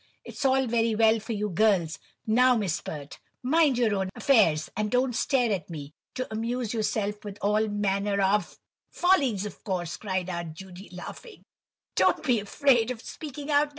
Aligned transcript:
It's 0.25 0.43
all 0.45 0.65
very 0.65 0.95
well 0.95 1.19
for 1.19 1.33
you 1.33 1.49
girls—now, 1.51 2.57
Miss 2.57 2.81
Pert, 2.81 3.19
mind 3.43 3.77
your 3.77 3.93
own 3.93 4.09
affairs, 4.15 4.67
and 4.75 4.89
don't 4.89 5.13
stare 5.15 5.51
at 5.51 5.69
me!—to 5.69 6.27
amuse 6.33 6.73
yourself 6.73 7.23
with 7.23 7.37
all 7.39 7.67
manner 7.67 8.19
of—" 8.19 8.57
"Follies, 8.89 9.45
of 9.45 9.63
course," 9.63 9.97
cried 9.97 10.27
Aunt 10.27 10.55
Judy, 10.55 10.89
laughing, 10.91 11.43
"don't 11.95 12.23
be 12.23 12.39
afraid 12.39 12.89
of 12.89 12.99
speaking 12.99 13.51
out, 13.51 13.65
No. 13.65 13.69